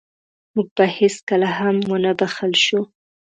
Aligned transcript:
موږ 0.53 0.67
به 0.75 0.85
هېڅکله 0.99 1.47
هم 1.57 1.77
ونه 1.89 2.11
بښل 2.19 2.53
شو. 2.65 2.81